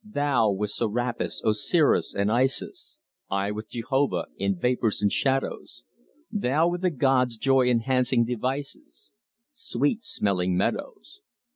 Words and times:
Thou 0.03 0.51
with 0.51 0.71
Serapis, 0.71 1.43
Osiris, 1.45 2.15
and 2.15 2.31
Isis, 2.31 2.97
I 3.29 3.51
with 3.51 3.69
Jehovah, 3.69 4.25
in 4.35 4.57
vapours 4.57 4.99
and 4.99 5.11
shadows; 5.11 5.83
Thou 6.31 6.69
with 6.69 6.81
the 6.81 6.89
gods' 6.89 7.37
joy 7.37 7.69
enhancing 7.69 8.25
devices, 8.25 9.11
Sweet 9.53 10.01
smelling 10.01 10.57
meadows! 10.57 11.19